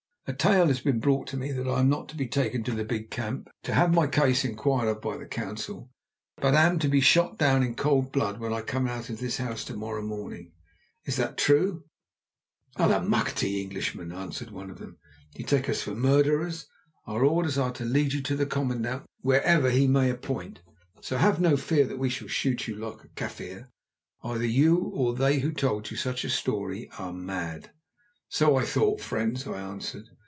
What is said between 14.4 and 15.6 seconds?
one of them. "Do you